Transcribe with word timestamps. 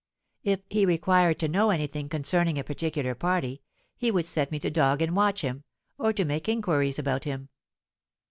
If 0.41 0.61
he 0.71 0.87
required 0.87 1.37
to 1.41 1.47
know 1.47 1.69
any 1.69 1.85
thing 1.85 2.09
concerning 2.09 2.57
a 2.57 2.63
particular 2.63 3.13
party, 3.13 3.61
he 3.95 4.09
would 4.09 4.25
set 4.25 4.51
me 4.51 4.57
to 4.57 4.71
dog 4.71 4.99
and 4.99 5.15
watch 5.15 5.41
him, 5.41 5.63
or 5.99 6.11
to 6.11 6.25
make 6.25 6.49
inquiries 6.49 6.97
about 6.97 7.25
him. 7.25 7.49